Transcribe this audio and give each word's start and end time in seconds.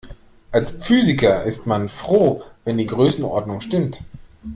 Als 0.51 0.71
Physiker 0.71 1.43
ist 1.43 1.67
man 1.67 1.87
froh, 1.87 2.41
wenn 2.65 2.79
die 2.79 2.87
Größenordnung 2.87 3.61
stimmt. 3.61 4.01